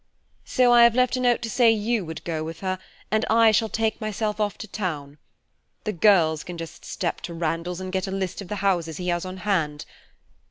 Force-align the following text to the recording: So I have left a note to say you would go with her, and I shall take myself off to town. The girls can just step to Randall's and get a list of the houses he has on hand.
So 0.45 0.73
I 0.73 0.81
have 0.83 0.95
left 0.95 1.15
a 1.15 1.19
note 1.19 1.43
to 1.43 1.49
say 1.51 1.69
you 1.71 2.03
would 2.05 2.23
go 2.23 2.43
with 2.43 2.61
her, 2.61 2.79
and 3.11 3.23
I 3.29 3.51
shall 3.51 3.69
take 3.69 4.01
myself 4.01 4.39
off 4.39 4.57
to 4.57 4.67
town. 4.67 5.19
The 5.83 5.93
girls 5.93 6.43
can 6.43 6.57
just 6.57 6.83
step 6.83 7.21
to 7.21 7.35
Randall's 7.35 7.79
and 7.79 7.91
get 7.93 8.07
a 8.07 8.11
list 8.11 8.41
of 8.41 8.47
the 8.47 8.55
houses 8.65 8.97
he 8.97 9.09
has 9.09 9.25
on 9.25 9.37
hand. 9.45 9.85